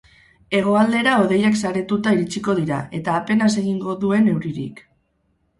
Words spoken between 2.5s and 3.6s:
dira eta apenas